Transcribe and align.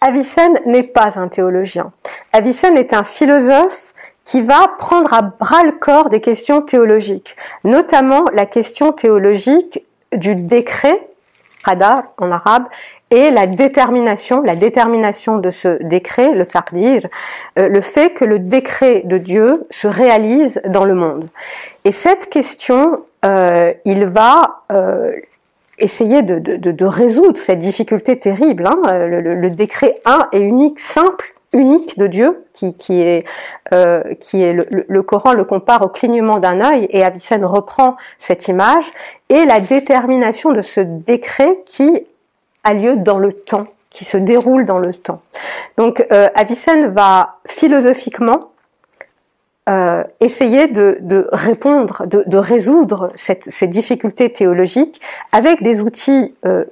Avicenne 0.00 0.58
n'est 0.64 0.84
pas 0.84 1.18
un 1.18 1.28
théologien. 1.28 1.92
Avicenne 2.32 2.76
est 2.76 2.92
un 2.92 3.04
philosophe 3.04 3.92
qui 4.24 4.42
va 4.42 4.68
prendre 4.78 5.12
à 5.12 5.22
bras 5.22 5.64
le 5.64 5.72
corps 5.72 6.10
des 6.10 6.20
questions 6.20 6.60
théologiques, 6.60 7.34
notamment 7.64 8.24
la 8.32 8.46
question 8.46 8.92
théologique 8.92 9.82
du 10.14 10.36
décret, 10.36 11.08
qadar 11.64 12.04
en 12.18 12.30
arabe, 12.30 12.64
et 13.10 13.30
la 13.30 13.46
détermination, 13.46 14.42
la 14.42 14.54
détermination 14.54 15.38
de 15.38 15.50
ce 15.50 15.82
décret, 15.82 16.34
le 16.34 16.46
taqdir, 16.46 17.06
euh, 17.58 17.68
le 17.68 17.80
fait 17.80 18.10
que 18.10 18.24
le 18.24 18.38
décret 18.38 19.02
de 19.04 19.16
Dieu 19.16 19.66
se 19.70 19.88
réalise 19.88 20.60
dans 20.66 20.84
le 20.84 20.94
monde. 20.94 21.28
Et 21.84 21.92
cette 21.92 22.28
question, 22.28 23.04
euh, 23.24 23.72
il 23.84 24.04
va 24.04 24.62
euh, 24.72 25.12
essayer 25.78 26.22
de, 26.22 26.38
de, 26.38 26.56
de, 26.70 26.84
résoudre 26.84 27.36
cette 27.36 27.58
difficulté 27.58 28.18
terrible. 28.18 28.66
Hein. 28.66 29.06
Le, 29.06 29.20
le, 29.20 29.50
décret 29.50 30.00
un 30.04 30.28
et 30.32 30.40
unique, 30.40 30.80
simple, 30.80 31.34
unique 31.52 31.98
de 31.98 32.06
Dieu, 32.06 32.44
qui, 32.52 32.74
qui 32.74 33.00
est, 33.00 33.24
euh, 33.72 34.02
qui 34.20 34.42
est 34.42 34.52
le, 34.52 34.66
le, 34.70 35.02
Coran 35.02 35.32
le 35.32 35.44
compare 35.44 35.82
au 35.82 35.88
clignement 35.88 36.38
d'un 36.38 36.60
œil, 36.60 36.86
et 36.90 37.04
Avicenne 37.04 37.44
reprend 37.44 37.96
cette 38.18 38.48
image, 38.48 38.84
et 39.28 39.44
la 39.44 39.60
détermination 39.60 40.52
de 40.52 40.62
ce 40.62 40.80
décret 40.80 41.60
qui 41.64 42.06
a 42.64 42.74
lieu 42.74 42.96
dans 42.96 43.18
le 43.18 43.32
temps, 43.32 43.66
qui 43.90 44.04
se 44.04 44.16
déroule 44.16 44.66
dans 44.66 44.78
le 44.78 44.92
temps. 44.92 45.22
Donc 45.76 46.06
euh, 46.12 46.28
Avicenne 46.34 46.88
va 46.88 47.36
philosophiquement 47.46 48.50
euh, 49.68 50.02
essayer 50.20 50.66
de, 50.66 50.98
de 51.00 51.28
répondre, 51.32 52.06
de, 52.06 52.24
de 52.26 52.38
résoudre 52.38 53.10
cette, 53.14 53.44
ces 53.44 53.66
difficultés 53.66 54.32
théologiques 54.32 55.00
avec 55.32 55.62
des 55.62 55.82
outils 55.82 56.34
euh, 56.46 56.64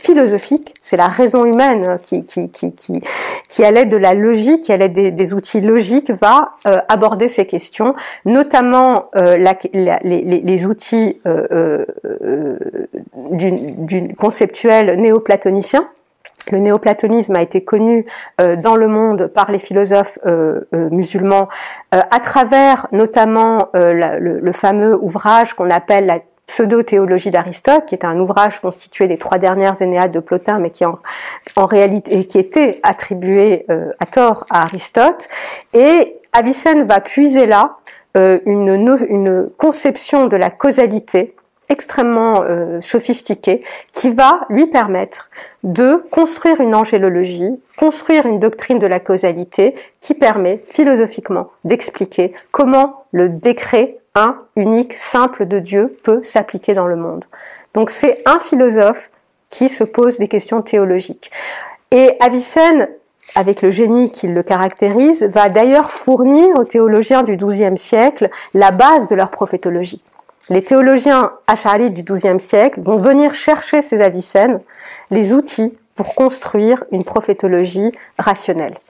philosophiques. 0.00 0.74
C'est 0.80 0.96
la 0.96 1.08
raison 1.08 1.44
humaine 1.44 1.98
qui, 2.02 2.24
qui, 2.24 2.50
qui, 2.50 2.72
qui, 2.72 3.00
qui 3.48 3.64
à 3.64 3.70
l'aide 3.70 3.90
de 3.90 3.96
la 3.96 4.14
logique, 4.14 4.62
qui 4.62 4.72
à 4.72 4.76
l'aide 4.76 4.92
des, 4.92 5.10
des, 5.10 5.34
outils 5.34 5.60
logiques, 5.60 6.10
va 6.10 6.52
euh, 6.66 6.80
aborder 6.88 7.28
ces 7.28 7.46
questions, 7.46 7.94
notamment 8.24 9.10
euh, 9.14 9.36
la, 9.36 9.56
la, 9.74 9.98
les, 10.02 10.22
les, 10.22 10.66
outils 10.66 11.20
euh, 11.26 11.84
d'une 13.30 14.14
conceptuel 14.16 15.00
néoplatonicien 15.00 15.88
le 16.50 16.58
néoplatonisme 16.58 17.36
a 17.36 17.42
été 17.42 17.64
connu 17.64 18.06
euh, 18.40 18.56
dans 18.56 18.76
le 18.76 18.88
monde 18.88 19.28
par 19.28 19.50
les 19.50 19.58
philosophes 19.58 20.18
euh, 20.26 20.60
euh, 20.74 20.88
musulmans 20.90 21.48
à 21.92 22.20
travers 22.20 22.86
notamment 22.92 23.68
le, 23.74 24.52
fameux 24.52 24.96
ouvrage 25.00 25.54
qu'on 25.54 25.70
appelle 25.70 26.06
la 26.06 26.18
pseudo-théologie 26.46 27.30
d'Aristote, 27.30 27.86
qui 27.86 27.94
est 27.94 28.04
un 28.04 28.18
ouvrage 28.18 28.60
constitué 28.60 29.06
des 29.06 29.18
trois 29.18 29.38
dernières 29.38 29.80
Énéades 29.80 30.12
de 30.12 30.20
Plotin, 30.20 30.58
mais 30.58 30.70
qui 30.70 30.84
en, 30.84 30.98
en 31.56 31.66
réalité 31.66 32.24
qui 32.24 32.38
était 32.38 32.80
attribué 32.82 33.66
à 33.98 34.06
tort 34.06 34.46
à 34.50 34.62
Aristote. 34.62 35.26
Et 35.74 36.16
Avicenne 36.32 36.84
va 36.84 37.00
puiser 37.00 37.46
là 37.46 37.76
une, 38.14 38.98
une 39.08 39.48
conception 39.56 40.26
de 40.26 40.36
la 40.36 40.50
causalité 40.50 41.34
extrêmement 41.70 42.42
euh, 42.42 42.80
sophistiqué 42.82 43.64
qui 43.94 44.10
va 44.10 44.40
lui 44.50 44.66
permettre 44.66 45.30
de 45.62 46.02
construire 46.10 46.60
une 46.60 46.74
angélologie, 46.74 47.58
construire 47.78 48.26
une 48.26 48.40
doctrine 48.40 48.78
de 48.78 48.86
la 48.86 49.00
causalité 49.00 49.74
qui 50.02 50.14
permet 50.14 50.62
philosophiquement 50.66 51.50
d'expliquer 51.64 52.34
comment 52.50 53.04
le 53.12 53.30
décret 53.30 53.96
un, 54.14 54.36
unique, 54.56 54.94
simple 54.98 55.46
de 55.46 55.60
Dieu 55.60 55.96
peut 56.02 56.22
s'appliquer 56.22 56.74
dans 56.74 56.88
le 56.88 56.96
monde. 56.96 57.24
Donc 57.74 57.90
c'est 57.90 58.22
un 58.26 58.40
philosophe 58.40 59.08
qui 59.50 59.68
se 59.68 59.84
pose 59.84 60.18
des 60.18 60.28
questions 60.28 60.62
théologiques. 60.62 61.30
Et 61.92 62.16
Avicenne, 62.20 62.88
avec 63.36 63.62
le 63.62 63.70
génie 63.70 64.10
qui 64.10 64.26
le 64.26 64.42
caractérise, 64.42 65.22
va 65.22 65.48
d'ailleurs 65.48 65.92
fournir 65.92 66.56
aux 66.58 66.64
théologiens 66.64 67.22
du 67.22 67.36
XIIe 67.36 67.78
siècle 67.78 68.28
la 68.54 68.72
base 68.72 69.08
de 69.08 69.14
leur 69.14 69.30
prophétologie 69.30 70.02
les 70.50 70.62
théologiens 70.62 71.32
acharites 71.46 71.94
du 71.94 72.02
XIIe 72.02 72.40
siècle 72.40 72.80
vont 72.80 72.98
venir 72.98 73.34
chercher 73.34 73.82
ces 73.82 74.02
Avicenne 74.02 74.60
les 75.10 75.32
outils 75.32 75.78
pour 75.94 76.14
construire 76.14 76.82
une 76.90 77.04
prophétologie 77.04 77.92
rationnelle. 78.18 78.80